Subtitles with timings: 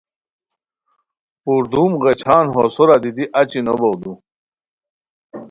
[1.43, 4.13] پردوم غیچھان ہو سورا دیتی اچی نو بوغدو